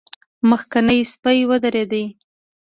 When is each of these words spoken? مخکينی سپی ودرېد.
مخکينی 0.49 0.99
سپی 1.11 1.39
ودرېد. 1.49 1.93